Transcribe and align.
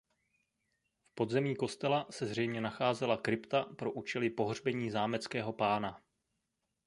V 1.05 1.13
podzemí 1.15 1.55
kostela 1.55 2.07
se 2.09 2.25
zřejmě 2.25 2.61
nacházela 2.61 3.17
krypta 3.17 3.63
pro 3.63 3.91
účely 3.91 4.29
pohřbení 4.29 4.91
zámeckého 4.91 5.53
pána. 5.53 6.01